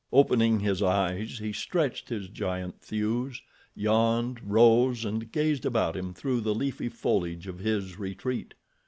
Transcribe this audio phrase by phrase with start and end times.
[0.11, 3.39] Opening his eyes, he stretched his giant thews,
[3.75, 8.55] yawned, rose and gazed about him through the leafy foliage of his retreat.